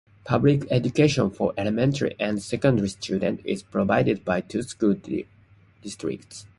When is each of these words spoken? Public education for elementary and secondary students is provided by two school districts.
Public 0.25 0.63
education 0.71 1.29
for 1.29 1.53
elementary 1.55 2.15
and 2.19 2.41
secondary 2.41 2.87
students 2.89 3.43
is 3.45 3.61
provided 3.61 4.25
by 4.25 4.41
two 4.41 4.63
school 4.63 4.95
districts. 5.83 6.47